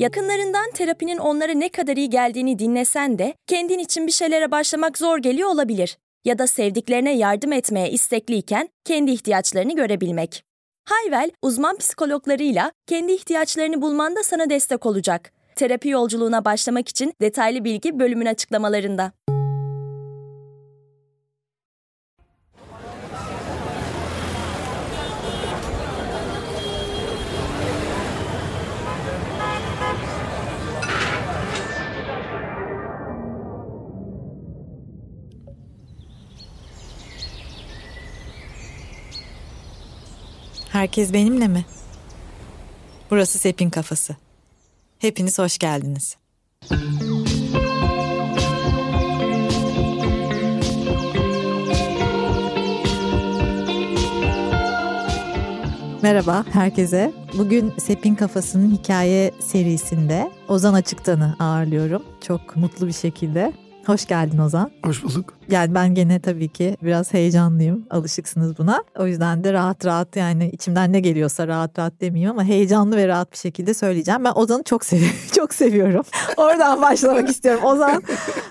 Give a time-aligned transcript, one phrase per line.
[0.00, 5.18] Yakınlarından terapinin onlara ne kadar iyi geldiğini dinlesen de kendin için bir şeylere başlamak zor
[5.18, 5.98] geliyor olabilir.
[6.24, 10.44] Ya da sevdiklerine yardım etmeye istekliyken kendi ihtiyaçlarını görebilmek.
[10.84, 15.32] Hayvel, uzman psikologlarıyla kendi ihtiyaçlarını bulmanda sana destek olacak.
[15.56, 19.12] Terapi yolculuğuna başlamak için detaylı bilgi bölümün açıklamalarında.
[40.80, 41.64] Herkes benimle mi?
[43.10, 44.16] Burası Sepin Kafası.
[44.98, 46.16] Hepiniz hoş geldiniz.
[56.02, 57.12] Merhaba herkese.
[57.38, 62.02] Bugün Sepin Kafası'nın hikaye serisinde Ozan Açıktan'ı ağırlıyorum.
[62.20, 63.52] Çok mutlu bir şekilde.
[63.86, 64.70] Hoş geldin Ozan.
[64.84, 65.34] Hoş bulduk.
[65.50, 67.86] Yani ben gene tabii ki biraz heyecanlıyım.
[67.90, 68.84] Alışıksınız buna.
[68.98, 73.08] O yüzden de rahat rahat yani içimden ne geliyorsa rahat rahat demeyeyim ama heyecanlı ve
[73.08, 74.24] rahat bir şekilde söyleyeceğim.
[74.24, 75.16] Ben Ozan'ı çok seviyorum.
[75.36, 76.04] çok seviyorum.
[76.36, 77.64] Oradan başlamak istiyorum.
[77.64, 78.02] Ozan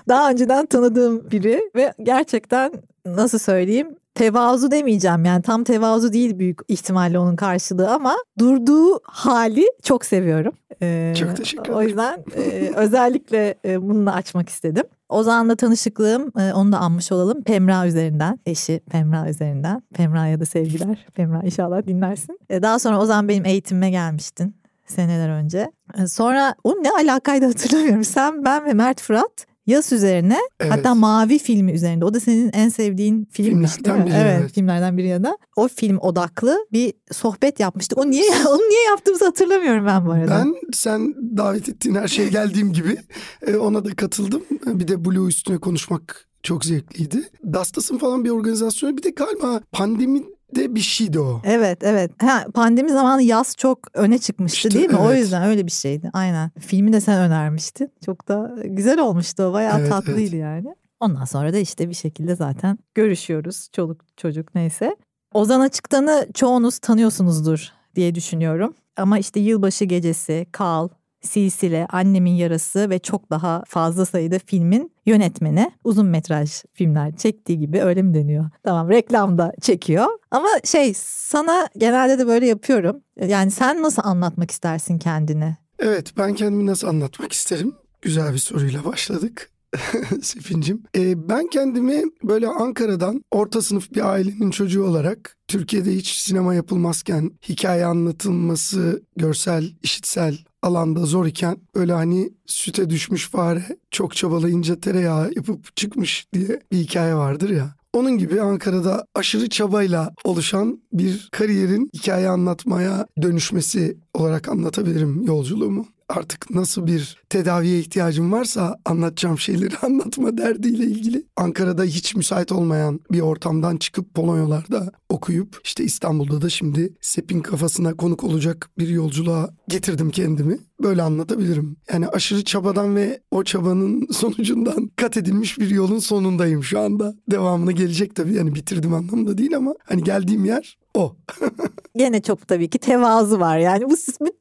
[0.08, 2.72] daha önceden tanıdığım biri ve gerçekten
[3.06, 9.66] nasıl söyleyeyim tevazu demeyeceğim yani tam tevazu değil büyük ihtimalle onun karşılığı ama durduğu hali
[9.82, 10.52] çok seviyorum.
[10.82, 11.78] Ee, çok teşekkür ederim.
[11.78, 14.84] O yüzden e, özellikle e, bununla açmak istedim.
[15.08, 19.82] Ozan'la tanışıklığım e, onu da anmış olalım Pemra üzerinden eşi Pemra üzerinden.
[19.94, 21.06] Pemra'ya da sevgiler.
[21.14, 22.38] Pemra inşallah dinlersin.
[22.50, 24.54] E, daha sonra Ozan benim eğitimime gelmiştin
[24.86, 25.70] seneler önce.
[25.98, 28.04] E, sonra o ne alakaydı hatırlamıyorum.
[28.04, 30.72] Sen ben ve Mert Fırat Yas üzerine evet.
[30.72, 32.04] hatta Mavi filmi üzerinde.
[32.04, 34.14] O da senin en sevdiğin filmmiş filmlerden biri.
[34.14, 35.38] Evet, evet, filmlerden biri ya da.
[35.56, 37.98] O film odaklı bir sohbet yapmıştık.
[37.98, 40.30] O niye onu niye yaptığımızı hatırlamıyorum ben bu arada.
[40.30, 42.96] Ben sen davet ettiğin her şeye geldiğim gibi
[43.46, 44.42] e, ona da katıldım.
[44.66, 47.22] Bir de Blue üstüne konuşmak çok zevkliydi.
[47.44, 50.22] Dastas'ın falan bir organizasyonu bir de galiba pandemi
[50.56, 51.42] de bir şeydi o.
[51.44, 52.10] Evet evet.
[52.22, 54.96] Ha, pandemi zamanı yaz çok öne çıkmıştı işte, değil mi?
[55.00, 55.10] Evet.
[55.10, 56.10] O yüzden öyle bir şeydi.
[56.12, 56.50] Aynen.
[56.58, 57.92] Filmi de sen önermiştin.
[58.04, 59.52] Çok da güzel olmuştu o.
[59.52, 60.44] Bayağı evet, tatlıydı evet.
[60.44, 60.74] yani.
[61.00, 63.68] Ondan sonra da işte bir şekilde zaten görüşüyoruz.
[63.72, 64.96] Çoluk çocuk neyse.
[65.34, 68.74] Ozan Açıktan'ı çoğunuz tanıyorsunuzdur diye düşünüyorum.
[68.96, 70.88] Ama işte yılbaşı gecesi, Kal,
[71.22, 77.80] Silsile, Annemin Yarası ve çok daha fazla sayıda filmin yönetmeni uzun metraj filmler çektiği gibi
[77.82, 78.50] öyle mi deniyor?
[78.62, 80.06] Tamam reklamda çekiyor.
[80.30, 83.00] Ama şey sana genelde de böyle yapıyorum.
[83.26, 85.56] Yani sen nasıl anlatmak istersin kendini?
[85.78, 87.74] Evet ben kendimi nasıl anlatmak isterim?
[88.02, 89.50] Güzel bir soruyla başladık.
[90.22, 90.82] Sefincim.
[90.96, 97.30] Ee, ben kendimi böyle Ankara'dan orta sınıf bir ailenin çocuğu olarak Türkiye'de hiç sinema yapılmazken
[97.48, 105.32] hikaye anlatılması görsel, işitsel alanda zor iken böyle hani süte düşmüş fare çok çabalayınca tereyağı
[105.36, 107.74] yapıp çıkmış diye bir hikaye vardır ya.
[107.92, 116.50] Onun gibi Ankara'da aşırı çabayla oluşan bir kariyerin hikaye anlatmaya dönüşmesi olarak anlatabilirim yolculuğumu artık
[116.50, 121.26] nasıl bir tedaviye ihtiyacım varsa anlatacağım şeyleri anlatma derdiyle ilgili.
[121.36, 127.94] Ankara'da hiç müsait olmayan bir ortamdan çıkıp Polonyalarda okuyup işte İstanbul'da da şimdi Sepin kafasına
[127.94, 130.58] konuk olacak bir yolculuğa getirdim kendimi.
[130.82, 131.76] Böyle anlatabilirim.
[131.92, 137.14] Yani aşırı çabadan ve o çabanın sonucundan kat edilmiş bir yolun sonundayım şu anda.
[137.30, 141.16] Devamını gelecek tabii yani bitirdim anlamında değil ama hani geldiğim yer o.
[141.96, 143.58] Gene çok tabii ki tevazu var.
[143.58, 143.94] Yani bu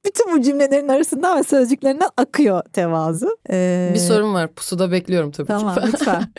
[0.05, 3.37] bütün bu cümlelerin arasından ve sözcüklerinden akıyor tevazu.
[3.49, 3.91] Ee...
[3.93, 4.53] Bir sorun var.
[4.53, 5.81] Pusuda bekliyorum tabii tamam, ki.
[5.81, 6.23] Tamam lütfen.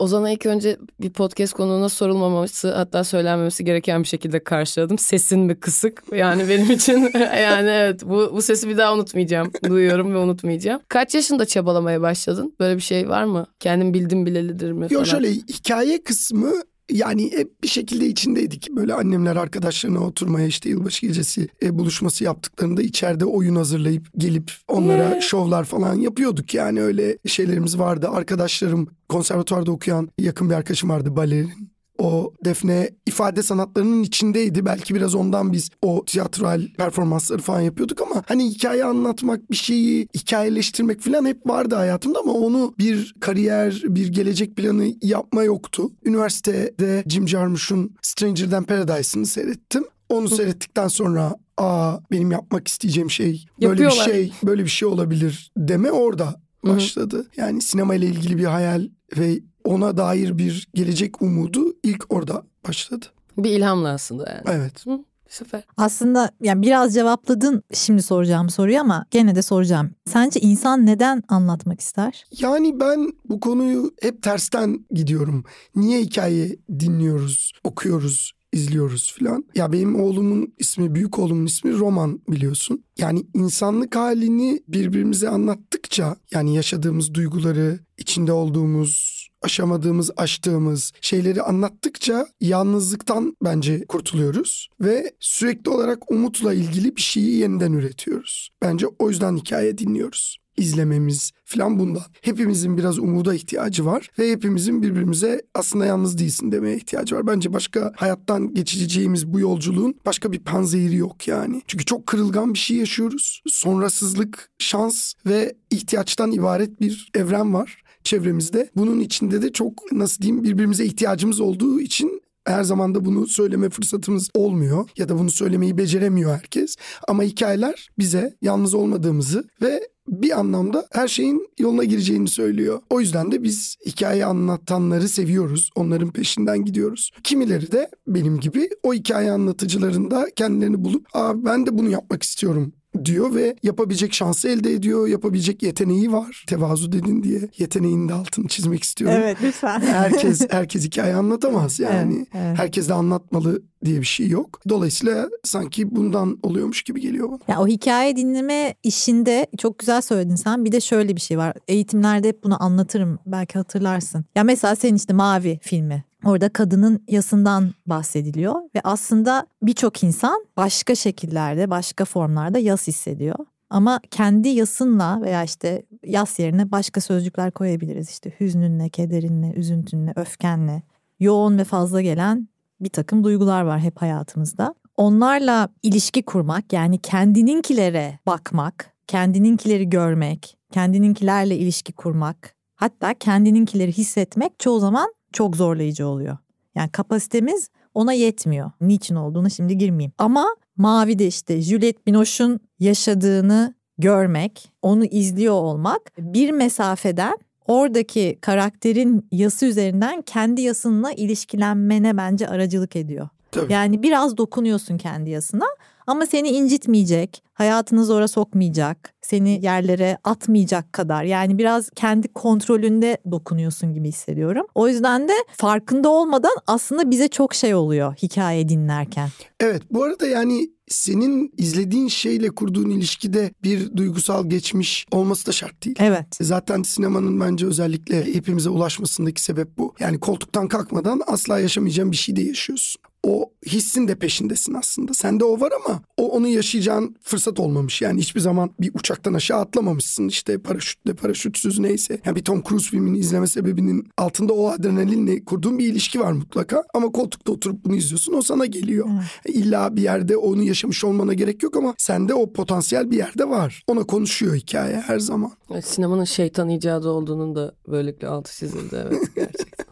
[0.00, 4.98] Ozan'a ilk önce bir podcast konuğuna sorulmaması hatta söylenmemesi gereken bir şekilde karşıladım.
[4.98, 6.02] Sesin mi kısık?
[6.12, 9.52] Yani benim için yani evet bu, bu sesi bir daha unutmayacağım.
[9.68, 10.80] Duyuyorum ve unutmayacağım.
[10.88, 12.54] Kaç yaşında çabalamaya başladın?
[12.60, 13.46] Böyle bir şey var mı?
[13.60, 14.86] Kendim bildim bilelidir mi?
[14.90, 16.52] Yok şöyle hikaye kısmı
[16.92, 18.68] yani hep bir şekilde içindeydik.
[18.70, 25.08] Böyle annemler arkadaşlarına oturmaya işte yılbaşı gecesi e, buluşması yaptıklarında içeride oyun hazırlayıp gelip onlara
[25.08, 25.20] yeah.
[25.20, 26.54] şovlar falan yapıyorduk.
[26.54, 28.08] Yani öyle şeylerimiz vardı.
[28.08, 31.69] Arkadaşlarım konservatuvarda okuyan yakın bir arkadaşım vardı balerin
[32.00, 34.64] o Defne ifade sanatlarının içindeydi.
[34.64, 40.08] Belki biraz ondan biz o tiyatral performansları falan yapıyorduk ama hani hikaye anlatmak, bir şeyi
[40.14, 45.90] hikayeleştirmek falan hep vardı hayatımda ama onu bir kariyer, bir gelecek planı yapma yoktu.
[46.04, 49.84] Üniversitede Jim Jarmusch'un Stranger Than Paradise'ını seyrettim.
[50.08, 55.52] Onu seyrettikten sonra aa benim yapmak isteyeceğim şey böyle bir şey böyle bir şey olabilir
[55.56, 57.16] deme orada başladı.
[57.16, 57.26] Hı hı.
[57.36, 63.06] Yani sinema ile ilgili bir hayal ve ona dair bir gelecek umudu ilk orada başladı.
[63.38, 64.58] Bir ilhamla aslında yani.
[64.60, 64.86] Evet.
[64.86, 65.04] Hı?
[65.28, 65.64] Süper.
[65.76, 69.90] Aslında yani biraz cevapladın şimdi soracağım soruyu ama gene de soracağım.
[70.06, 72.24] Sence insan neden anlatmak ister?
[72.40, 75.44] Yani ben bu konuyu hep tersten gidiyorum.
[75.76, 79.44] Niye hikaye dinliyoruz, okuyoruz, izliyoruz filan.
[79.54, 82.84] Ya benim oğlumun ismi, büyük oğlumun ismi Roman biliyorsun.
[82.98, 89.09] Yani insanlık halini birbirimize anlattıkça yani yaşadığımız duyguları, içinde olduğumuz,
[89.42, 97.72] aşamadığımız, aştığımız şeyleri anlattıkça yalnızlıktan bence kurtuluyoruz ve sürekli olarak umutla ilgili bir şeyi yeniden
[97.72, 98.50] üretiyoruz.
[98.62, 102.02] Bence o yüzden hikaye dinliyoruz izlememiz falan bundan.
[102.20, 107.26] Hepimizin biraz umuda ihtiyacı var ve hepimizin birbirimize aslında yalnız değilsin demeye ihtiyacı var.
[107.26, 111.62] Bence başka hayattan geçeceğimiz bu yolculuğun başka bir panzehiri yok yani.
[111.66, 113.42] Çünkü çok kırılgan bir şey yaşıyoruz.
[113.46, 118.70] Sonrasızlık, şans ve ihtiyaçtan ibaret bir evren var çevremizde.
[118.76, 123.70] Bunun içinde de çok nasıl diyeyim birbirimize ihtiyacımız olduğu için her zaman da bunu söyleme
[123.70, 126.76] fırsatımız olmuyor ya da bunu söylemeyi beceremiyor herkes.
[127.08, 132.80] Ama hikayeler bize yalnız olmadığımızı ve bir anlamda her şeyin yoluna gireceğini söylüyor.
[132.90, 135.70] O yüzden de biz hikaye anlatanları seviyoruz.
[135.74, 137.10] Onların peşinden gidiyoruz.
[137.24, 142.72] Kimileri de benim gibi o hikaye anlatıcılarında kendilerini bulup Aa, ben de bunu yapmak istiyorum
[143.04, 145.08] diyor ve yapabilecek şansı elde ediyor.
[145.08, 146.44] Yapabilecek yeteneği var.
[146.48, 149.18] Tevazu dedin diye yeteneğinin de altını çizmek istiyorum.
[149.22, 149.80] Evet lütfen.
[149.80, 152.14] herkes herkes hikaye anlatamaz yani.
[152.14, 152.58] Evet, evet.
[152.58, 154.60] Herkes de anlatmalı diye bir şey yok.
[154.68, 157.38] Dolayısıyla sanki bundan oluyormuş gibi geliyor bana.
[157.48, 160.64] Ya o hikaye dinleme işinde çok güzel söyledin sen.
[160.64, 161.54] Bir de şöyle bir şey var.
[161.68, 163.18] Eğitimlerde hep bunu anlatırım.
[163.26, 164.24] Belki hatırlarsın.
[164.34, 166.04] Ya mesela senin işte Mavi filmi.
[166.24, 173.36] Orada kadının yasından bahsediliyor ve aslında birçok insan başka şekillerde, başka formlarda yas hissediyor.
[173.70, 178.10] Ama kendi yasınla veya işte yas yerine başka sözcükler koyabiliriz.
[178.10, 180.82] İşte hüznünle, kederinle, üzüntünle, öfkenle.
[181.20, 182.48] Yoğun ve fazla gelen
[182.80, 184.74] bir takım duygular var hep hayatımızda.
[184.96, 194.80] Onlarla ilişki kurmak yani kendininkilere bakmak, kendininkileri görmek, kendininkilerle ilişki kurmak, hatta kendininkileri hissetmek çoğu
[194.80, 196.36] zaman çok zorlayıcı oluyor.
[196.74, 198.70] Yani kapasitemiz ona yetmiyor.
[198.80, 200.12] Niçin olduğunu şimdi girmeyeyim.
[200.18, 200.46] Ama
[200.76, 210.22] Mavi'de işte Juliette Binoche'un yaşadığını görmek, onu izliyor olmak bir mesafeden oradaki karakterin yası üzerinden
[210.22, 213.28] kendi yasınla ilişkilenmene bence aracılık ediyor.
[213.50, 213.72] Tabii.
[213.72, 215.64] Yani biraz dokunuyorsun kendi yasına
[216.06, 223.94] ama seni incitmeyecek, hayatını zora sokmayacak, seni yerlere atmayacak kadar yani biraz kendi kontrolünde dokunuyorsun
[223.94, 224.66] gibi hissediyorum.
[224.74, 229.28] O yüzden de farkında olmadan aslında bize çok şey oluyor hikaye dinlerken.
[229.60, 235.84] Evet bu arada yani senin izlediğin şeyle kurduğun ilişkide bir duygusal geçmiş olması da şart
[235.84, 235.96] değil.
[236.00, 236.26] Evet.
[236.40, 239.94] Zaten sinemanın bence özellikle hepimize ulaşmasındaki sebep bu.
[240.00, 243.02] Yani koltuktan kalkmadan asla yaşamayacağın bir şey de yaşıyorsun.
[243.26, 245.14] O hissin de peşindesin aslında.
[245.14, 248.02] Sende o var ama o onu yaşayacağın fırsat olmamış.
[248.02, 252.20] Yani hiçbir zaman bir uçaktan aşağı atlamamışsın işte paraşütle paraşütsüz neyse.
[252.24, 256.84] Yani bir Tom Cruise filmini izleme sebebinin altında o adrenalinle kurduğun bir ilişki var mutlaka.
[256.94, 259.08] Ama koltukta oturup bunu izliyorsun o sana geliyor.
[259.14, 259.56] Evet.
[259.56, 263.82] İlla bir yerde onu yaşamış olmana gerek yok ama sende o potansiyel bir yerde var.
[263.86, 265.52] Ona konuşuyor hikaye her zaman.
[265.70, 269.86] Evet, sinemanın şeytan icadı olduğunun da böylelikle altı çizildi evet gerçekten.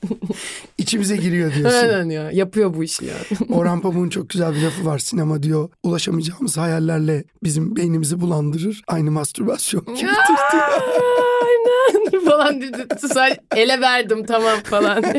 [0.90, 1.78] İçimize giriyor diyorsun.
[1.78, 3.52] Aynen ya yapıyor bu işi yani.
[3.58, 4.98] Orhan Pamuk'un çok güzel bir lafı var.
[4.98, 8.82] Sinema diyor ulaşamayacağımız hayallerle bizim beynimizi bulandırır.
[8.88, 10.12] Aynı mastürbasyon diyor.
[11.42, 12.86] Aynen falan dedi.
[13.56, 15.04] Ele verdim tamam falan.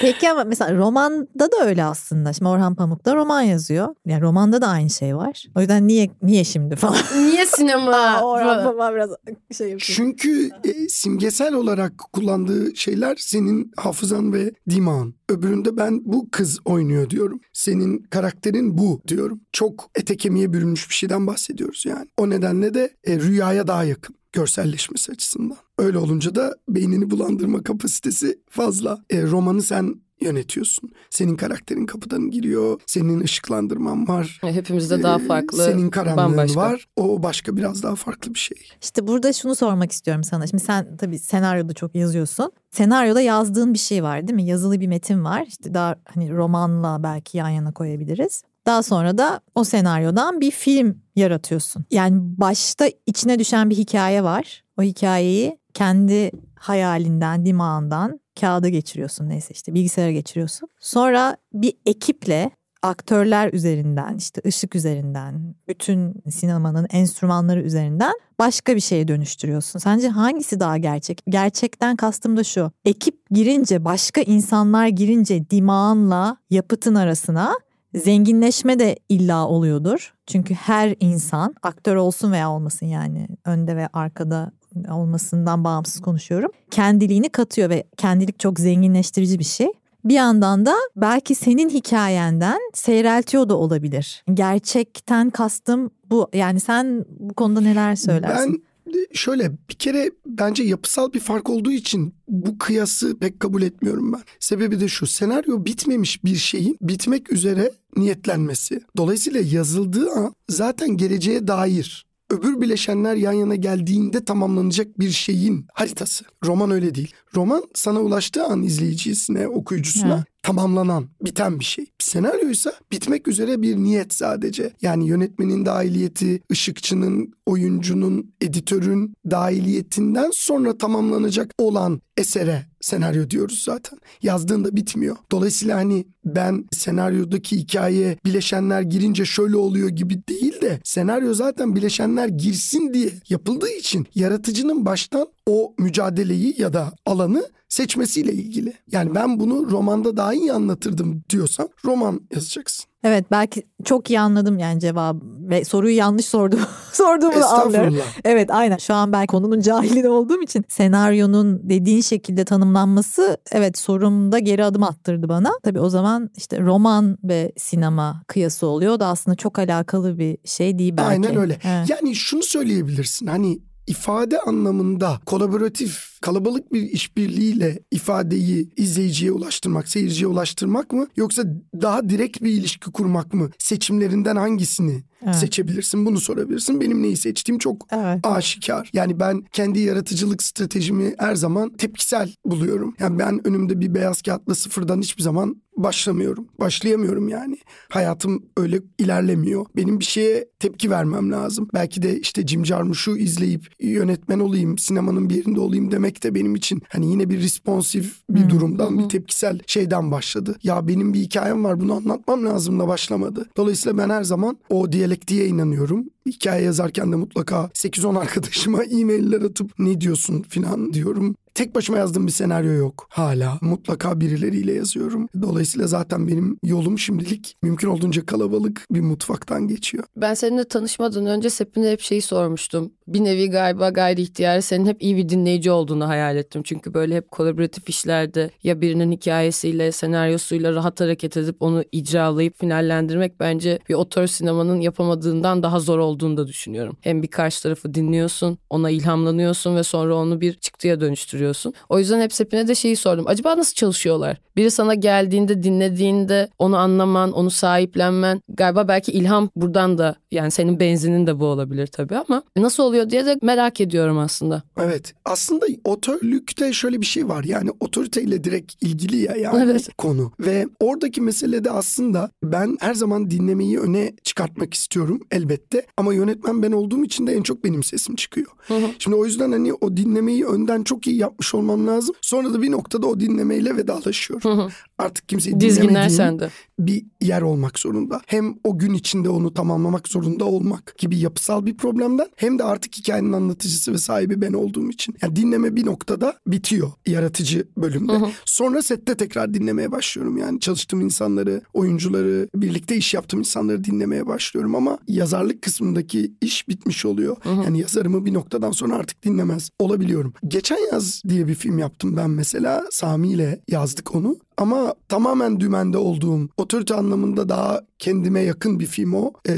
[0.00, 2.32] Peki ama mesela romanda da öyle aslında.
[2.32, 3.94] Şimdi Orhan Pamuk da roman yazıyor.
[4.06, 5.44] Yani romanda da aynı şey var.
[5.56, 6.96] O yüzden niye niye şimdi falan.
[7.16, 8.22] Niye sinema?
[8.24, 8.64] Orhan?
[8.64, 9.10] Pamuk biraz
[9.56, 9.80] şey yapıyor.
[9.80, 15.14] Çünkü e, simgesel olarak kullandığı şeyler senin hafızan ve dimağın.
[15.28, 17.40] Öbüründe ben bu kız oynuyor diyorum.
[17.52, 19.40] Senin karakterin bu diyorum.
[19.52, 22.06] Çok ete kemiğe bürünmüş bir şeyden bahsediyoruz yani.
[22.16, 25.56] O nedenle de e, rüyaya daha yakın görselleşmesi açısından.
[25.78, 28.98] Öyle olunca da beynini bulandırma kapasitesi fazla.
[29.10, 30.90] E, romanı sen yönetiyorsun.
[31.10, 32.80] Senin karakterin kapıdan giriyor.
[32.86, 34.38] Senin ışıklandırman var.
[34.42, 35.64] Hepimizde daha Ee, farklı.
[35.64, 36.60] Senin karanlığın bambaşka.
[36.60, 36.86] var.
[36.96, 38.56] O başka biraz daha farklı bir şey.
[38.82, 40.46] İşte burada şunu sormak istiyorum sana.
[40.46, 42.52] Şimdi sen tabii senaryoda çok yazıyorsun.
[42.70, 44.44] Senaryoda yazdığın bir şey var değil mi?
[44.46, 45.44] Yazılı bir metin var.
[45.48, 48.42] İşte daha hani romanla belki yan yana koyabiliriz.
[48.70, 51.84] Daha sonra da o senaryodan bir film yaratıyorsun.
[51.90, 54.64] Yani başta içine düşen bir hikaye var.
[54.78, 60.68] O hikayeyi kendi hayalinden, dimağından kağıda geçiriyorsun neyse işte bilgisayara geçiriyorsun.
[60.80, 62.50] Sonra bir ekiple
[62.82, 69.78] aktörler üzerinden işte ışık üzerinden bütün sinemanın enstrümanları üzerinden başka bir şeye dönüştürüyorsun.
[69.78, 71.22] Sence hangisi daha gerçek?
[71.28, 72.72] Gerçekten kastım da şu.
[72.84, 77.54] Ekip girince başka insanlar girince dimağınla yapıtın arasına
[77.94, 80.14] zenginleşme de illa oluyordur.
[80.26, 84.52] Çünkü her insan aktör olsun veya olmasın yani önde ve arkada
[84.90, 86.50] olmasından bağımsız konuşuyorum.
[86.70, 89.68] Kendiliğini katıyor ve kendilik çok zenginleştirici bir şey.
[90.04, 94.24] Bir yandan da belki senin hikayenden seyreltiyor da olabilir.
[94.34, 96.28] Gerçekten kastım bu.
[96.34, 98.52] Yani sen bu konuda neler söylersin?
[98.52, 98.69] Ben
[99.12, 104.22] şöyle bir kere bence yapısal bir fark olduğu için bu kıyası pek kabul etmiyorum ben.
[104.40, 108.80] Sebebi de şu senaryo bitmemiş bir şeyin bitmek üzere niyetlenmesi.
[108.96, 116.24] Dolayısıyla yazıldığı an zaten geleceğe dair öbür bileşenler yan yana geldiğinde tamamlanacak bir şeyin haritası.
[116.44, 117.12] Roman öyle değil.
[117.36, 120.26] Roman sana ulaştığı an izleyicisine, okuyucusuna evet.
[120.42, 121.86] Tamamlanan, biten bir şey.
[121.98, 124.72] Senaryo ise bitmek üzere bir niyet sadece.
[124.82, 133.98] Yani yönetmenin dahiliyeti, ışıkçının, oyuncunun, editörün dahiliyetinden sonra tamamlanacak olan esere senaryo diyoruz zaten.
[134.22, 135.16] Yazdığında bitmiyor.
[135.32, 142.28] Dolayısıyla hani ben senaryodaki hikaye bileşenler girince şöyle oluyor gibi değil de senaryo zaten bileşenler
[142.28, 148.72] girsin diye yapıldığı için yaratıcının baştan o mücadeleyi ya da alanı seçmesiyle ilgili.
[148.92, 152.89] Yani ben bunu romanda daha iyi anlatırdım diyorsan roman yazacaksın.
[153.04, 156.60] Evet belki çok iyi anladım yani cevabı ve soruyu yanlış sordum.
[156.92, 157.96] Sorduğumu anlıyorum.
[158.24, 164.38] Evet aynen şu an ben konunun cahili olduğum için senaryonun dediğin şekilde tanımlanması evet sorumda
[164.38, 165.52] geri adım attırdı bana.
[165.62, 170.78] Tabii o zaman işte roman ve sinema kıyası oluyor da aslında çok alakalı bir şey
[170.78, 171.28] değil belki.
[171.28, 171.58] Aynen öyle.
[171.64, 171.90] Evet.
[171.90, 180.92] Yani şunu söyleyebilirsin hani ifade anlamında kolaboratif kalabalık bir işbirliğiyle ifadeyi izleyiciye ulaştırmak, seyirciye ulaştırmak
[180.92, 181.44] mı yoksa
[181.82, 183.50] daha direkt bir ilişki kurmak mı?
[183.58, 185.34] Seçimlerinden hangisini evet.
[185.34, 186.06] seçebilirsin?
[186.06, 186.80] Bunu sorabilirsin.
[186.80, 188.26] Benim neyi seçtiğim çok evet.
[188.26, 188.90] aşikar.
[188.92, 192.94] Yani ben kendi yaratıcılık stratejimi her zaman tepkisel buluyorum.
[192.98, 196.48] Yani ben önümde bir beyaz kağıtla sıfırdan hiçbir zaman başlamıyorum.
[196.60, 197.58] Başlayamıyorum yani.
[197.88, 199.66] Hayatım öyle ilerlemiyor.
[199.76, 201.68] Benim bir şeye tepki vermem lazım.
[201.74, 206.54] Belki de işte Jim Jarmusch'u izleyip yönetmen olayım, sinemanın bir yerinde olayım demek de benim
[206.54, 208.50] için hani yine bir responsif bir hmm.
[208.50, 210.56] durumdan, bir tepkisel şeyden başladı.
[210.62, 213.46] Ya benim bir hikayem var bunu anlatmam lazım da başlamadı.
[213.56, 219.78] Dolayısıyla ben her zaman o diyalektiğe inanıyorum hikaye yazarken de mutlaka 8-10 arkadaşıma e-mailler atıp
[219.78, 221.36] ne diyorsun filan diyorum.
[221.54, 223.58] Tek başıma yazdığım bir senaryo yok hala.
[223.60, 225.28] Mutlaka birileriyle yazıyorum.
[225.42, 230.04] Dolayısıyla zaten benim yolum şimdilik mümkün olduğunca kalabalık bir mutfaktan geçiyor.
[230.16, 232.92] Ben seninle tanışmadan önce Sepin'e hep şeyi sormuştum.
[233.10, 236.62] Bir nevi galiba gayri ihtiyarı senin hep iyi bir dinleyici olduğunu hayal ettim.
[236.64, 243.40] Çünkü böyle hep kolaboratif işlerde ya birinin hikayesiyle, senaryosuyla rahat hareket edip onu icralayıp finallendirmek
[243.40, 246.96] bence bir otör sinemanın yapamadığından daha zor olduğunu da düşünüyorum.
[247.00, 251.74] Hem bir karşı tarafı dinliyorsun, ona ilhamlanıyorsun ve sonra onu bir çıktıya dönüştürüyorsun.
[251.88, 253.24] O yüzden hep hepine de şeyi sordum.
[253.28, 254.36] Acaba nasıl çalışıyorlar?
[254.56, 258.42] Biri sana geldiğinde, dinlediğinde onu anlaman, onu sahiplenmen.
[258.48, 262.99] Galiba belki ilham buradan da yani senin benzinin de bu olabilir tabii ama nasıl oluyor
[263.10, 264.62] diye de merak ediyorum aslında.
[264.80, 265.14] Evet.
[265.24, 267.44] Aslında otörlükte şöyle bir şey var.
[267.44, 269.88] Yani otoriteyle direkt ilgili ya yani evet.
[269.98, 270.32] konu.
[270.40, 275.86] Ve oradaki mesele de aslında ben her zaman dinlemeyi öne çıkartmak istiyorum elbette.
[275.96, 278.46] Ama yönetmen ben olduğum için de en çok benim sesim çıkıyor.
[278.68, 278.86] Hı hı.
[278.98, 282.14] Şimdi o yüzden hani o dinlemeyi önden çok iyi yapmış olmam lazım.
[282.20, 284.42] Sonra da bir noktada o dinlemeyle vedalaşıyor.
[284.42, 284.68] Hı hı.
[284.98, 286.50] Artık kimseyi Dizginler sende.
[286.78, 288.20] bir yer olmak zorunda.
[288.26, 292.89] Hem o gün içinde onu tamamlamak zorunda olmak gibi yapısal bir problemden hem de artık
[292.98, 295.14] hikayenin anlatıcısı ve sahibi ben olduğum için.
[295.22, 298.12] Yani dinleme bir noktada bitiyor yaratıcı bölümde.
[298.12, 298.30] Hı hı.
[298.44, 300.36] Sonra sette tekrar dinlemeye başlıyorum.
[300.36, 307.06] Yani çalıştığım insanları, oyuncuları, birlikte iş yaptığım insanları dinlemeye başlıyorum ama yazarlık kısmındaki iş bitmiş
[307.06, 307.36] oluyor.
[307.42, 307.64] Hı hı.
[307.64, 310.34] Yani yazarımı bir noktadan sonra artık dinlemez olabiliyorum.
[310.48, 312.84] Geçen yaz diye bir film yaptım ben mesela.
[312.90, 314.36] Sami ile yazdık onu.
[314.60, 319.32] Ama tamamen dümende olduğum, otorite anlamında daha kendime yakın bir film o.
[319.48, 319.56] Ee,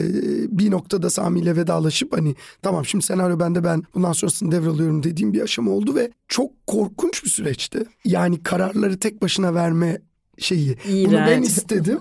[0.59, 5.33] bir noktada Sami ile vedalaşıp hani tamam şimdi senaryo bende ben bundan sonrasını devralıyorum dediğim
[5.33, 7.85] bir aşama oldu ve çok korkunç bir süreçti.
[8.05, 10.01] Yani kararları tek başına verme
[10.39, 10.77] şeyi.
[10.89, 11.07] İğrenç.
[11.07, 12.01] Bunu ben istedim.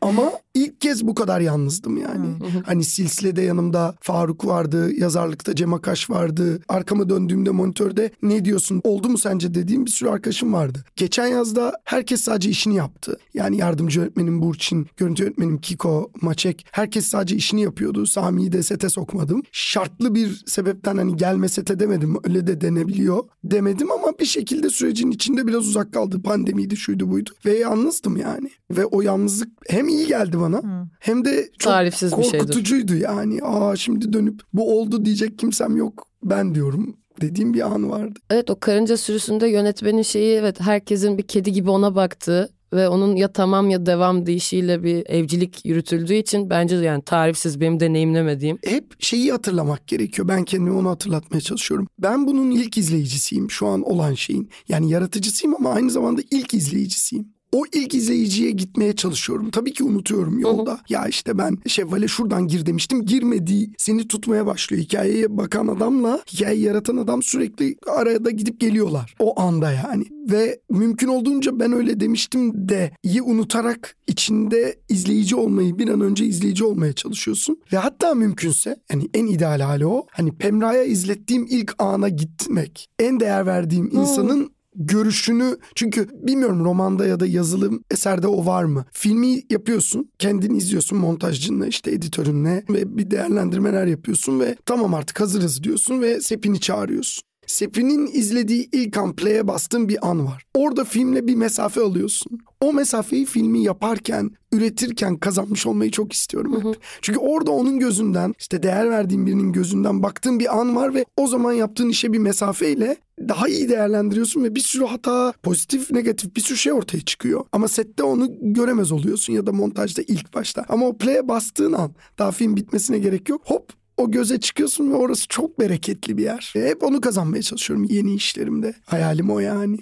[0.00, 2.26] Ama ilk kez bu kadar yalnızdım yani.
[2.66, 6.60] Hani silsilede yanımda Faruk vardı, yazarlıkta Cem Akaş vardı.
[6.68, 10.84] Arkama döndüğümde monitörde ne diyorsun oldu mu sence dediğim bir sürü arkadaşım vardı.
[10.96, 13.18] Geçen yazda herkes sadece işini yaptı.
[13.34, 16.66] Yani yardımcı öğretmenim Burçin, görüntü öğretmenim Kiko, Maçek.
[16.72, 18.06] Herkes sadece işini yapıyordu.
[18.06, 19.42] Sami'yi de sete sokmadım.
[19.52, 22.16] Şartlı bir sebepten hani gelme sete demedim.
[22.24, 23.24] Öyle de denebiliyor.
[23.44, 26.22] Demedim ama bir şekilde sürecin içinde biraz uzak kaldı.
[26.22, 27.30] Pandemiydi şuydu buydu.
[27.46, 28.50] Ve yalnızdım yani.
[28.70, 30.88] Ve o yalnızlık hem iyi geldi bana Hı.
[31.00, 33.42] hem de çok Tarifsiz korkutucuydu bir yani.
[33.42, 38.18] Aa şimdi dönüp bu oldu diyecek kimsem yok ben diyorum dediğim bir an vardı.
[38.30, 43.16] Evet o karınca sürüsünde yönetmenin şeyi evet herkesin bir kedi gibi ona baktığı ve onun
[43.16, 48.58] ya tamam ya devam deyişiyle bir evcilik yürütüldüğü için bence yani tarifsiz benim deneyimlemediğim.
[48.64, 50.28] Hep şeyi hatırlamak gerekiyor.
[50.28, 51.86] Ben kendime onu hatırlatmaya çalışıyorum.
[51.98, 54.50] Ben bunun ilk izleyicisiyim şu an olan şeyin.
[54.68, 59.50] Yani yaratıcısıyım ama aynı zamanda ilk izleyicisiyim o ilk izleyiciye gitmeye çalışıyorum.
[59.50, 60.70] Tabii ki unutuyorum yolda.
[60.70, 60.80] Hı hı.
[60.88, 63.06] Ya işte ben Şevval'e şuradan gir demiştim.
[63.06, 64.82] Girmediği seni tutmaya başlıyor.
[64.82, 69.14] Hikayeye bakan adamla hikayeyi yaratan adam sürekli araya da gidip geliyorlar.
[69.18, 70.04] O anda yani.
[70.30, 76.24] Ve mümkün olduğunca ben öyle demiştim de iyi unutarak içinde izleyici olmayı bir an önce
[76.24, 77.60] izleyici olmaya çalışıyorsun.
[77.72, 80.06] Ve hatta mümkünse hani en ideal hali o.
[80.10, 82.88] Hani Pemra'ya izlettiğim ilk ana gitmek.
[82.98, 88.84] En değer verdiğim insanın görüşünü çünkü bilmiyorum romanda ya da yazılım eserde o var mı?
[88.92, 95.62] Filmi yapıyorsun, kendini izliyorsun montajcınla işte editörünle ve bir değerlendirmeler yapıyorsun ve tamam artık hazırız
[95.62, 97.29] diyorsun ve Sepin'i çağırıyorsun.
[97.46, 100.44] Sepin'in izlediği ilk an play'e bastığın bir an var.
[100.54, 102.38] Orada filmle bir mesafe alıyorsun.
[102.60, 106.64] O mesafeyi filmi yaparken, üretirken kazanmış olmayı çok istiyorum hep.
[106.64, 106.74] Hı hı.
[107.02, 111.26] Çünkü orada onun gözünden, işte değer verdiğim birinin gözünden baktığın bir an var ve o
[111.26, 112.96] zaman yaptığın işe bir mesafeyle
[113.28, 117.44] daha iyi değerlendiriyorsun ve bir sürü hata, pozitif, negatif bir sürü şey ortaya çıkıyor.
[117.52, 120.64] Ama sette onu göremez oluyorsun ya da montajda ilk başta.
[120.68, 123.42] Ama o play'e bastığın an, daha film bitmesine gerek yok.
[123.44, 126.50] Hop o göze çıkıyorsun ve orası çok bereketli bir yer.
[126.52, 128.74] Hep onu kazanmaya çalışıyorum yeni işlerimde.
[128.86, 129.76] Hayalim o yani.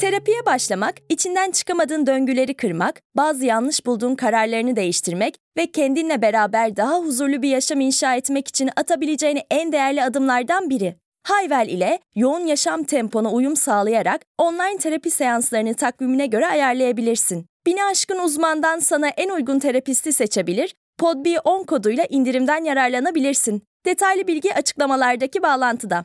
[0.00, 6.98] Terapiye başlamak, içinden çıkamadığın döngüleri kırmak, bazı yanlış bulduğun kararlarını değiştirmek ve kendinle beraber daha
[6.98, 10.96] huzurlu bir yaşam inşa etmek için atabileceğin en değerli adımlardan biri.
[11.22, 17.46] Hayvel ile yoğun yaşam tempona uyum sağlayarak online terapi seanslarını takvimine göre ayarlayabilirsin.
[17.66, 23.62] Bini aşkın uzmandan sana en uygun terapisti seçebilir podb10 koduyla indirimden yararlanabilirsin.
[23.86, 26.04] Detaylı bilgi açıklamalardaki bağlantıda.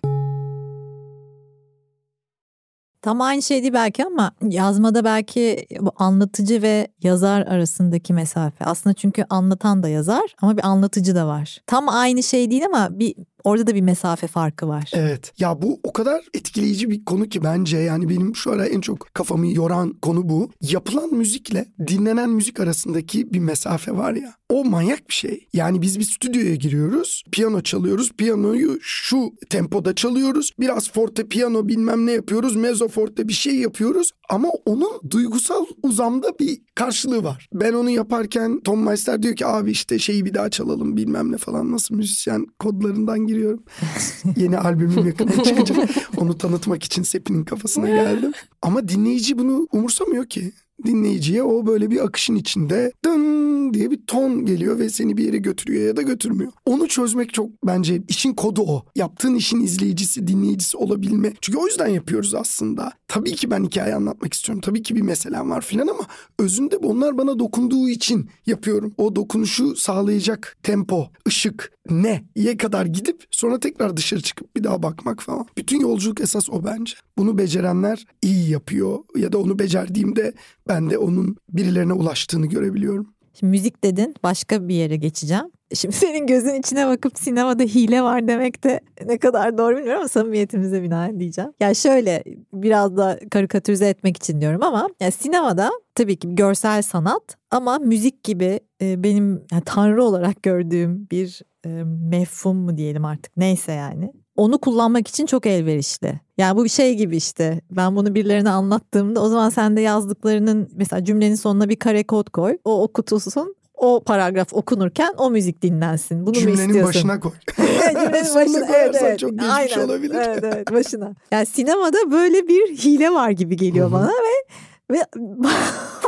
[3.02, 5.68] Tam aynı şey değil belki ama yazmada belki
[5.98, 8.66] anlatıcı ve yazar arasındaki mesafe.
[8.66, 11.62] Aslında çünkü anlatan da yazar ama bir anlatıcı da var.
[11.68, 14.92] Tam aynı şey değil ama bir Orada da bir mesafe farkı var.
[14.94, 15.34] Evet.
[15.40, 19.10] Ya bu o kadar etkileyici bir konu ki bence yani benim şu ara en çok
[19.14, 20.52] kafamı yoran konu bu.
[20.62, 24.34] Yapılan müzikle dinlenen müzik arasındaki bir mesafe var ya.
[24.50, 25.48] O manyak bir şey.
[25.54, 27.24] Yani biz bir stüdyoya giriyoruz.
[27.32, 28.12] Piyano çalıyoruz.
[28.12, 30.52] Piyanoyu şu tempoda çalıyoruz.
[30.60, 32.56] Biraz forte piyano bilmem ne yapıyoruz.
[32.56, 34.12] Mezzo forte bir şey yapıyoruz.
[34.30, 37.50] Ama onun duygusal uzamda bir karşılığı var.
[37.54, 41.38] Ben onu yaparken Tom Meister diyor ki abi işte şeyi bir daha çalalım bilmem ne
[41.38, 41.72] falan.
[41.72, 43.64] Nasıl müzisyen kodlarından giriyorum.
[44.38, 45.90] Yeni albümüm yakında çıkacak.
[46.18, 48.32] Onu tanıtmak için Sepi'nin kafasına geldim.
[48.62, 50.52] Ama dinleyici bunu umursamıyor ki
[50.86, 55.38] dinleyiciye o böyle bir akışın içinde dın diye bir ton geliyor ve seni bir yere
[55.38, 56.52] götürüyor ya da götürmüyor.
[56.66, 58.86] Onu çözmek çok bence işin kodu o.
[58.96, 61.34] Yaptığın işin izleyicisi, dinleyicisi olabilme.
[61.42, 62.92] Çünkü o yüzden yapıyoruz aslında.
[63.12, 64.62] Tabii ki ben hikaye anlatmak istiyorum.
[64.62, 66.08] Tabii ki bir meselem var filan ama
[66.40, 68.94] özünde onlar bana dokunduğu için yapıyorum.
[68.98, 74.84] O dokunuşu sağlayacak tempo, ışık, ne ye kadar gidip sonra tekrar dışarı çıkıp bir daha
[74.84, 75.46] bakmak falan.
[75.58, 76.94] Bütün yolculuk esas o bence.
[77.18, 80.34] Bunu becerenler iyi yapıyor ya da onu becerdiğimde
[80.68, 83.14] ben de onun birilerine ulaştığını görebiliyorum.
[83.34, 85.52] Şimdi müzik dedin başka bir yere geçeceğim.
[85.76, 90.08] Şimdi senin gözün içine bakıp sinemada hile var demek de ne kadar doğru bilmiyorum ama
[90.10, 91.52] samimiyetimize binaen diyeceğim.
[91.60, 97.38] Yani şöyle biraz da karikatürize etmek için diyorum ama yani sinemada tabii ki görsel sanat
[97.52, 101.70] ama müzik gibi benim yani tanrı olarak gördüğüm bir e,
[102.10, 106.20] mefhum mu diyelim artık neyse yani onu kullanmak için çok elverişli.
[106.38, 107.62] Yani bu bir şey gibi işte.
[107.72, 112.30] Ben bunu birilerine anlattığımda o zaman sen de yazdıklarının mesela cümlenin sonuna bir kare kod
[112.30, 112.58] koy.
[112.66, 116.26] O okutulsun o paragraf okunurken o müzik dinlensin.
[116.26, 117.10] Bunu Cümlenin mu istiyorsun?
[117.10, 117.32] başına koy.
[117.58, 119.20] Cümlenin başına evet, evet.
[119.20, 119.86] çok geçmiş Aynen.
[119.86, 120.16] olabilir.
[120.16, 121.14] Evet, evet başına.
[121.32, 124.54] Yani sinemada böyle bir hile var gibi geliyor bana ve
[124.92, 125.06] ve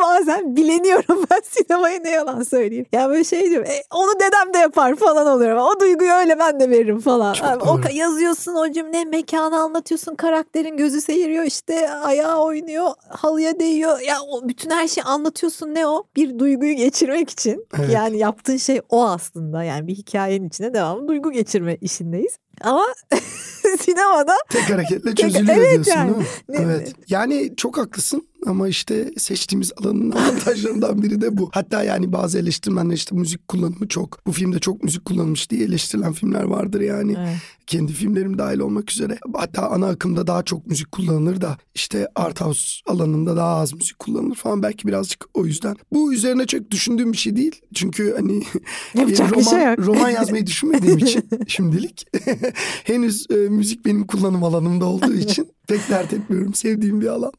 [0.02, 2.86] bazen bileniyorum ben sinemaya ne yalan söyleyeyim.
[2.92, 5.62] Ya böyle şey diyorum e, onu dedem de yapar falan oluyorum.
[5.62, 7.34] O duyguyu öyle ben de veririm falan.
[7.34, 14.00] Çok o yazıyorsun o cümle mekanı anlatıyorsun karakterin gözü seyiriyor işte ayağı oynuyor halıya değiyor.
[14.00, 16.04] Ya o bütün her şeyi anlatıyorsun ne o?
[16.16, 17.66] Bir duyguyu geçirmek için.
[17.80, 17.90] Evet.
[17.94, 19.64] Yani yaptığın şey o aslında.
[19.64, 22.38] Yani bir hikayenin içine devamlı duygu geçirme işindeyiz.
[22.62, 22.86] Ama
[23.80, 26.14] sinemada tek hareketle çözülüyor evet diyorsun yani.
[26.50, 26.74] değil mi?
[26.74, 26.94] Evet.
[27.08, 31.50] Yani çok haklısın ama işte seçtiğimiz alanın avantajlarından biri de bu.
[31.54, 34.26] Hatta yani bazı eleştirmenler işte müzik kullanımı çok.
[34.28, 37.16] Bu filmde çok müzik kullanılmış diye eleştirilen filmler vardır yani.
[37.20, 37.38] Evet.
[37.68, 39.18] Kendi filmlerim dahil olmak üzere.
[39.34, 44.00] Hatta ana akımda daha çok müzik kullanılır da işte art house alanında daha az müzik
[44.00, 44.64] kullanılır falan.
[44.64, 45.76] Belki birazcık o yüzden.
[45.94, 47.62] Bu üzerine çok düşündüğüm bir şey değil.
[47.74, 48.44] Çünkü hani
[48.96, 52.08] roman, şey roman yazmayı düşünmediğim için şimdilik
[52.84, 56.54] henüz e, müzik benim kullanım alanımda olduğu için pek dert etmiyorum.
[56.54, 57.32] Sevdiğim bir alan.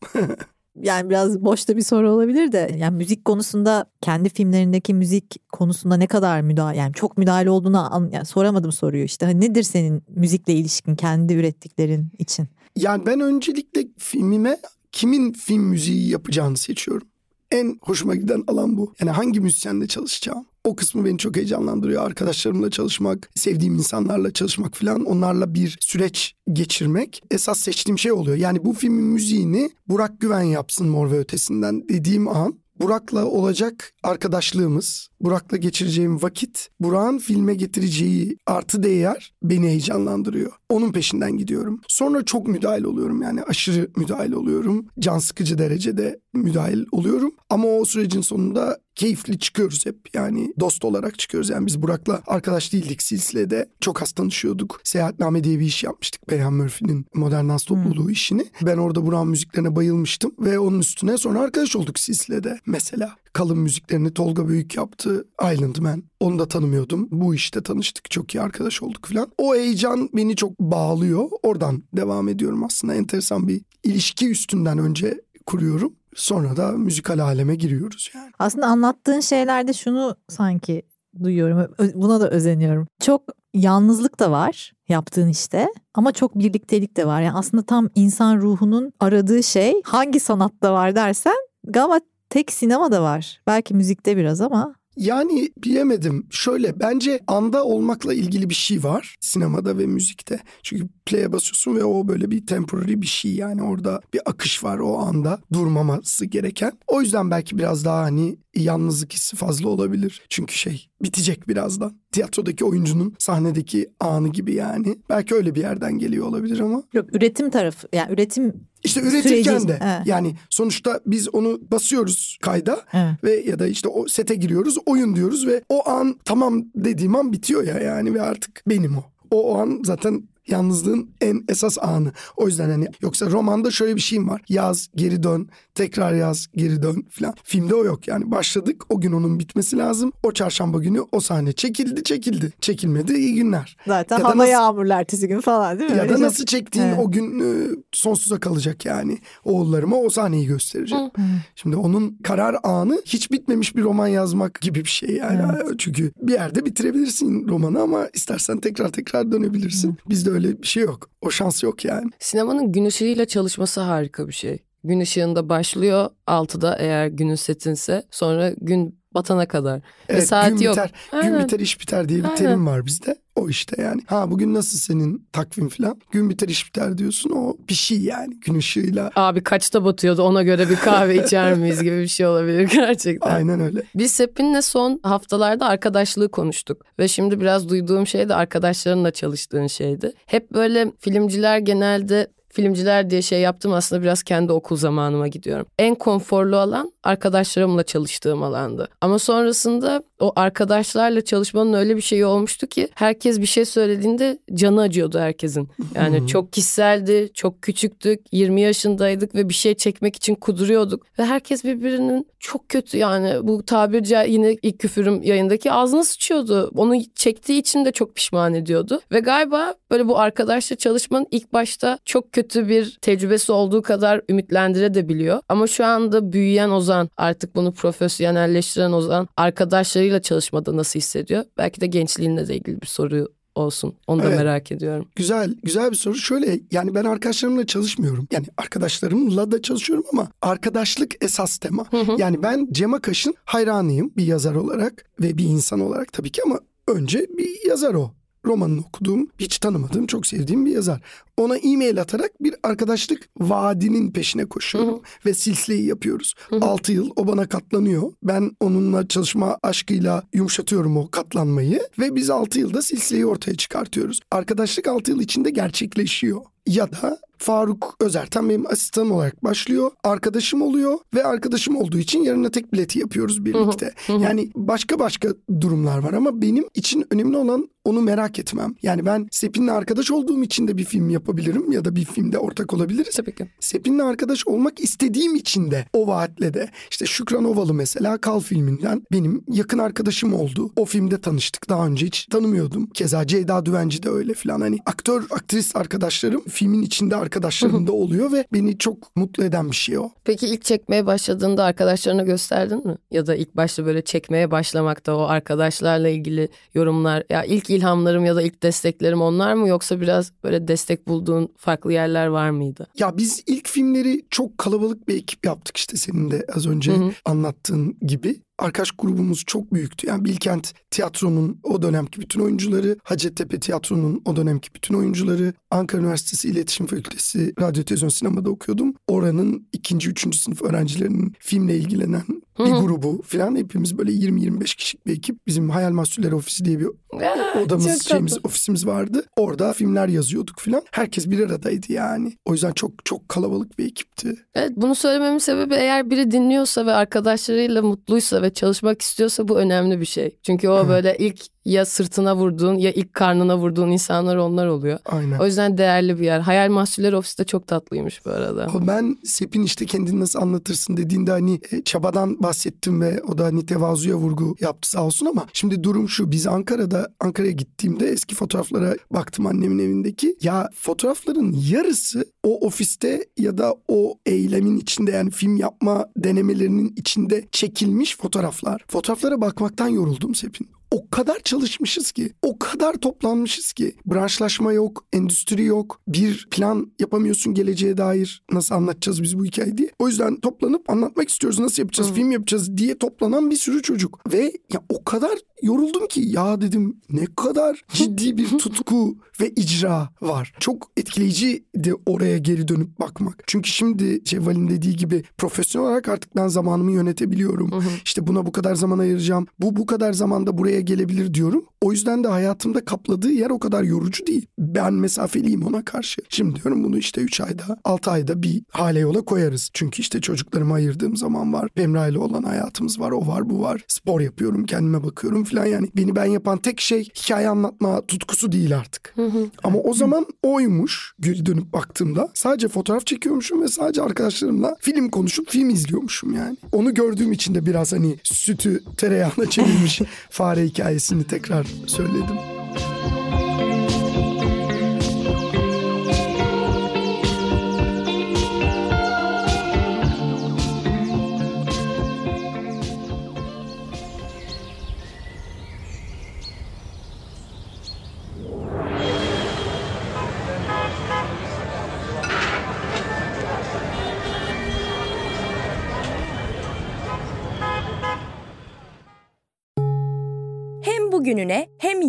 [0.83, 6.07] Yani biraz boşta bir soru olabilir de yani müzik konusunda kendi filmlerindeki müzik konusunda ne
[6.07, 10.53] kadar müdahale yani çok müdahale olduğunu an, yani soramadım soruyu işte hani nedir senin müzikle
[10.53, 12.49] ilişkin kendi ürettiklerin için?
[12.77, 14.59] Yani ben öncelikle filmime
[14.93, 17.09] kimin film müziği yapacağını seçiyorum.
[17.51, 18.95] En hoşuma giden alan bu.
[19.01, 20.47] Yani hangi müzisyenle çalışacağım.
[20.65, 22.07] O kısmı beni çok heyecanlandırıyor.
[22.07, 28.37] Arkadaşlarımla çalışmak, sevdiğim insanlarla çalışmak falan onlarla bir süreç geçirmek esas seçtiğim şey oluyor.
[28.37, 35.09] Yani bu filmin müziğini Burak Güven yapsın Mor ve Ötesi'nden dediğim an Burak'la olacak arkadaşlığımız,
[35.21, 40.53] Burak'la geçireceğim vakit, Burak'ın filme getireceği artı değer beni heyecanlandırıyor.
[40.69, 41.81] Onun peşinden gidiyorum.
[41.89, 44.87] Sonra çok müdahil oluyorum yani aşırı müdahil oluyorum.
[44.99, 47.35] Can sıkıcı derecede müdahil oluyorum.
[47.51, 49.97] Ama o sürecin sonunda keyifli çıkıyoruz hep.
[50.15, 51.51] Yani dost olarak çıkıyoruz.
[51.51, 53.69] Yani biz Burak'la arkadaş değildik silsilede.
[53.81, 54.81] Çok az tanışıyorduk.
[54.85, 56.31] Seyahatname diye bir iş yapmıştık.
[56.31, 58.11] Beyhan Murphy'nin Modern Dans Topluluğu hmm.
[58.11, 58.47] işini.
[58.63, 60.35] Ben orada Burak'ın müziklerine bayılmıştım.
[60.39, 63.17] Ve onun üstüne sonra arkadaş olduk silsilede mesela.
[63.33, 65.29] Kalın müziklerini Tolga Büyük yaptı.
[65.53, 66.03] Island Man.
[66.21, 67.09] Onu da tanımıyordum.
[67.11, 68.11] Bu işte tanıştık.
[68.11, 69.33] Çok iyi arkadaş olduk falan.
[69.39, 71.29] O heyecan beni çok bağlıyor.
[71.43, 72.95] Oradan devam ediyorum aslında.
[72.95, 75.93] Enteresan bir ilişki üstünden önce kuruyorum.
[76.15, 78.31] Sonra da müzikal aleme giriyoruz yani.
[78.39, 80.83] Aslında anlattığın şeylerde şunu sanki
[81.23, 81.75] duyuyorum.
[81.95, 82.87] Buna da özeniyorum.
[83.01, 83.23] Çok
[83.55, 87.23] yalnızlık da var yaptığın işte ama çok birliktelik de var.
[87.23, 92.01] Yani aslında tam insan ruhunun aradığı şey hangi sanatta var dersen galiba
[92.31, 93.41] tek sinema da var.
[93.47, 96.27] Belki müzikte biraz ama yani bilemedim.
[96.31, 100.41] Şöyle bence anda olmakla ilgili bir şey var sinemada ve müzikte.
[100.63, 104.79] Çünkü play'e basıyorsun ve o böyle bir temporary bir şey yani orada bir akış var
[104.79, 106.73] o anda durmaması gereken.
[106.87, 110.23] O yüzden belki biraz daha hani yalnızlık hissi fazla olabilir.
[110.29, 111.99] Çünkü şey bitecek birazdan.
[112.13, 114.99] Tiyatrodaki oyuncunun sahnedeki anı gibi yani.
[115.09, 116.83] Belki öyle bir yerden geliyor olabilir ama.
[116.93, 120.07] Yok üretim tarafı yani üretim işte üretirken süreci, de evet.
[120.07, 123.25] yani sonuçta biz onu basıyoruz kayda evet.
[123.25, 127.33] ve ya da işte o sete giriyoruz oyun diyoruz ve o an tamam dediğim an
[127.33, 129.05] bitiyor ya yani ve artık benim o.
[129.31, 132.13] O, o an zaten yalnızlığın en esas anı.
[132.37, 134.43] O yüzden hani yoksa romanda şöyle bir şeyim var.
[134.49, 137.35] Yaz, geri dön, tekrar yaz, geri dön falan.
[137.45, 138.31] Filmde o yok yani.
[138.31, 140.13] Başladık o gün onun bitmesi lazım.
[140.23, 142.53] O çarşamba günü o sahne çekildi çekildi.
[142.61, 143.77] Çekilmedi iyi günler.
[143.87, 145.97] Zaten ya hava nasıl, yağmurlu ertesi gün falan değil mi?
[145.97, 146.99] Ya Öyle da şey- nasıl çektiğin evet.
[147.03, 149.19] o gün e, sonsuza kalacak yani.
[149.45, 151.11] Oğullarıma o sahneyi göstereceğim.
[151.57, 155.41] Şimdi onun karar anı hiç bitmemiş bir roman yazmak gibi bir şey yani.
[155.55, 155.75] Evet.
[155.79, 159.91] Çünkü bir yerde bitirebilirsin romanı ama istersen tekrar tekrar dönebilirsin.
[159.91, 159.97] Hı.
[160.09, 161.11] Bizde öyle bir şey yok.
[161.21, 162.11] O şans yok yani.
[162.19, 164.59] Sinemanın gün ışığıyla çalışması harika bir şey.
[164.85, 169.81] Gün ışığında başlıyor 6'da eğer günün setinse sonra gün batana kadar.
[170.09, 170.75] Evet, Ve saat gün yok.
[170.77, 170.91] Biter,
[171.23, 172.37] gün biter iş biter diye bir Aynen.
[172.37, 173.17] terim var bizde.
[173.37, 174.03] O işte yani.
[174.07, 176.01] Ha bugün nasıl senin takvim falan?
[176.13, 177.31] Gün biter iş biter diyorsun.
[177.31, 179.11] O bir şey yani gün ışığıyla.
[179.17, 183.31] Abi kaçta batıyordu ona göre bir kahve içer miyiz gibi bir şey olabilir gerçekten.
[183.31, 183.83] Aynen öyle.
[183.95, 186.85] Biz Sepin'le son haftalarda arkadaşlığı konuştuk.
[186.99, 190.13] Ve şimdi biraz duyduğum şey de arkadaşlarınla çalıştığın şeydi.
[190.27, 195.67] Hep böyle filmciler genelde filmciler diye şey yaptım aslında biraz kendi okul zamanıma gidiyorum.
[195.79, 198.89] En konforlu alan arkadaşlarımla çalıştığım alandı.
[199.01, 204.81] Ama sonrasında o arkadaşlarla çalışmanın öyle bir şeyi olmuştu ki herkes bir şey söylediğinde canı
[204.81, 205.69] acıyordu herkesin.
[205.95, 211.07] Yani çok kişiseldi, çok küçüktük, 20 yaşındaydık ve bir şey çekmek için kuduruyorduk.
[211.19, 216.71] Ve herkes birbirinin çok kötü yani bu tabirce yine ilk küfürüm yayındaki ağzına sıçıyordu.
[216.77, 219.01] Onu çektiği için de çok pişman ediyordu.
[219.13, 225.41] Ve galiba böyle bu arkadaşla çalışmanın ilk başta çok kötü bir tecrübesi olduğu kadar ümitlendirebiliyor.
[225.49, 231.45] Ama şu anda büyüyen Ozan artık bunu profesyonelleştiren Ozan arkadaşlarıyla çalışmada nasıl hissediyor?
[231.59, 233.95] Belki de gençliğinle de ilgili bir soru olsun.
[234.07, 234.37] Onu da evet.
[234.37, 235.09] merak ediyorum.
[235.17, 236.15] Güzel, güzel bir soru.
[236.15, 238.29] Şöyle yani ben arkadaşlarımla çalışmıyorum.
[238.33, 241.85] Yani arkadaşlarımla da çalışıyorum ama arkadaşlık esas tema.
[241.91, 242.17] Hı hı.
[242.19, 246.61] Yani ben Cem Akaş'ın hayranıyım bir yazar olarak ve bir insan olarak tabii ki ama
[246.89, 248.11] önce bir yazar o
[248.47, 251.01] romanını okuduğum, hiç tanımadığım, çok sevdiğim bir yazar.
[251.37, 254.93] Ona e-mail atarak bir arkadaşlık vaadinin peşine koşuyorum.
[254.93, 255.01] Hı hı.
[255.27, 256.35] Ve silsileyi yapıyoruz.
[256.49, 256.65] Hı hı.
[256.65, 258.13] 6 yıl o bana katlanıyor.
[258.23, 261.81] Ben onunla çalışma aşkıyla yumuşatıyorum o katlanmayı.
[261.99, 264.21] Ve biz 6 yılda silsileyi ortaya çıkartıyoruz.
[264.31, 266.41] Arkadaşlık 6 yıl içinde gerçekleşiyor.
[266.67, 269.91] Ya da Faruk Özerten benim asistanım olarak başlıyor.
[270.05, 273.95] Arkadaşım oluyor ve arkadaşım olduğu için yarına tek bileti yapıyoruz birlikte.
[274.09, 275.29] Yani başka başka
[275.61, 278.75] durumlar var ama benim için önemli olan onu merak etmem.
[278.83, 282.75] Yani ben Sepin'le arkadaş olduğum için de bir film yapabilirim ya da bir filmde ortak
[282.75, 283.17] olabiliriz.
[283.17, 283.51] Tabii ki.
[283.61, 289.03] Sepin'le arkadaş olmak istediğim için de o vaatle de işte Şükran Ovalı mesela Kal filminden
[289.13, 290.73] benim yakın arkadaşım oldu.
[290.77, 292.87] O filmde tanıştık daha önce hiç tanımıyordum.
[292.87, 297.93] Keza Ceyda Düvenci de öyle falan hani aktör aktris arkadaşlarım filmin içinde arkadaşlarım arkadaşlarım da
[298.03, 300.11] oluyor ve beni çok mutlu eden bir şey o.
[300.25, 302.97] Peki ilk çekmeye başladığında arkadaşlarına gösterdin mi?
[303.11, 308.37] Ya da ilk başta böyle çekmeye başlamakta o arkadaşlarla ilgili yorumlar ya ilk ilhamlarım ya
[308.37, 312.87] da ilk desteklerim onlar mı yoksa biraz böyle destek bulduğun farklı yerler var mıydı?
[312.99, 316.97] Ya biz ilk filmleri çok kalabalık bir ekip yaptık işte senin de az önce Hı
[316.97, 317.11] hı.
[317.25, 318.41] anlattığın gibi.
[318.59, 320.07] Arkadaş grubumuz çok büyüktü.
[320.07, 326.49] Yani Bilkent Tiyatro'nun o dönemki bütün oyuncuları, Hacettepe Tiyatro'nun o dönemki bütün oyuncuları, Ankara Üniversitesi
[326.49, 328.95] İletişim Fakültesi Radyo Televizyon Sinema'da okuyordum.
[329.07, 332.25] Oranın ikinci, üçüncü sınıf öğrencilerinin filmle ilgilenen
[332.59, 335.47] bir grubu falan hepimiz böyle 20-25 kişilik bir ekip.
[335.47, 339.25] Bizim Hayal Mahsulleri Ofisi diye bir Aa, odamız, şeyimiz, ofisimiz vardı.
[339.37, 340.83] Orada filmler yazıyorduk falan.
[340.91, 342.33] Herkes bir aradaydı yani.
[342.45, 344.35] O yüzden çok çok kalabalık bir ekipti.
[344.55, 350.01] Evet bunu söylememin sebebi eğer biri dinliyorsa ve arkadaşlarıyla mutluysa ve çalışmak istiyorsa bu önemli
[350.01, 350.37] bir şey.
[350.43, 350.89] Çünkü o Hı.
[350.89, 354.99] böyle ilk ya sırtına vurduğun ya ilk karnına vurduğun insanlar onlar oluyor.
[355.05, 355.39] Aynen.
[355.39, 356.41] O yüzden değerli bir yer.
[356.41, 358.69] Hayal Mahsulleri Ofisi de çok tatlıymış bu arada.
[358.87, 363.67] Ben Sepin işte kendini nasıl anlatırsın dediğinde hani e, çabadan bahsettim ve o da hani
[363.67, 368.97] tevazuya vurgu yaptı sağ olsun ama şimdi durum şu biz Ankara'da Ankara'ya gittiğimde eski fotoğraflara
[369.11, 375.57] baktım annemin evindeki ya fotoğrafların yarısı o ofiste ya da o eylemin içinde yani film
[375.57, 378.85] yapma denemelerinin içinde çekilmiş fotoğraflar.
[378.89, 380.74] Fotoğraflara bakmaktan yoruldum Sepin.
[380.95, 383.97] O kadar çalışmışız ki, o kadar toplanmışız ki.
[384.07, 386.01] Branşlaşma yok, endüstri yok.
[386.09, 388.43] Bir plan yapamıyorsun geleceğe dair.
[388.53, 389.91] Nasıl anlatacağız biz bu hikayeyi diye.
[389.99, 391.59] O yüzden toplanıp anlatmak istiyoruz.
[391.59, 392.15] Nasıl yapacağız, Hı.
[392.15, 394.33] film yapacağız diye toplanan bir sürü çocuk.
[394.33, 400.09] Ve ya o kadar yoruldum ki ya dedim ne kadar ciddi bir tutku ve icra
[400.21, 400.53] var.
[400.61, 403.43] Çok etkileyici de oraya geri dönüp bakmak.
[403.47, 407.71] Çünkü şimdi Şevval'in dediği gibi profesyonel olarak artık ben zamanımı yönetebiliyorum.
[408.05, 409.47] İşte buna bu kadar zaman ayıracağım.
[409.59, 411.65] Bu bu kadar zamanda buraya gelebilir diyorum.
[411.81, 414.47] O yüzden de hayatımda kapladığı yer o kadar yorucu değil.
[414.59, 416.23] Ben mesafeliyim ona karşı.
[416.29, 419.71] Şimdi diyorum bunu işte 3 ayda 6 ayda bir hale yola koyarız.
[419.73, 421.69] Çünkü işte çocuklarıma ayırdığım zaman var.
[421.69, 423.11] Pemra ile olan hayatımız var.
[423.11, 423.85] O var bu var.
[423.89, 425.89] Spor yapıyorum kendime bakıyorum falan yani.
[425.97, 429.13] Beni ben yapan tek şey hikaye anlatma tutkusu değil artık.
[429.17, 429.47] Hı hı.
[429.65, 432.29] Ama o zaman oymuş geri dönüp baktığımda.
[432.35, 436.57] Sadece fotoğraf çekiyormuşum ve sadece arkadaşlarımla film konuşup film izliyormuşum yani.
[436.73, 442.37] Onu gördüğüm için de biraz hani sütü tereyağına çevirmiş fare hikayesini tekrar söyledim.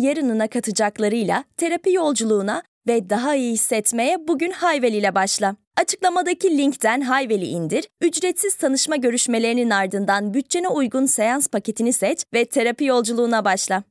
[0.06, 5.56] Yarınına katacaklarıyla terapi yolculuğuna ve daha iyi hissetmeye bugün Hayvel ile başla.
[5.76, 12.84] Açıklamadaki linkten Hayvel'i indir, ücretsiz tanışma görüşmelerinin ardından bütçene uygun seans paketini seç ve terapi
[12.84, 13.82] yolculuğuna başla.